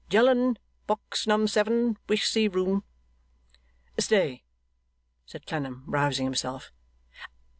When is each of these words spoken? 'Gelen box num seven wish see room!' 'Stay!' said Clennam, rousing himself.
'Gelen 0.09 0.57
box 0.87 1.27
num 1.27 1.47
seven 1.47 1.95
wish 2.09 2.27
see 2.27 2.47
room!' 2.47 2.83
'Stay!' 3.99 4.43
said 5.27 5.45
Clennam, 5.45 5.83
rousing 5.85 6.25
himself. 6.25 6.71